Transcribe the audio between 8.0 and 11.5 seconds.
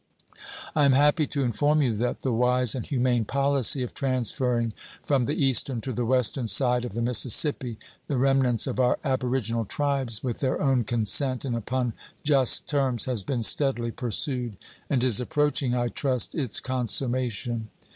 the remnants of our aboriginal tribes, with their own consent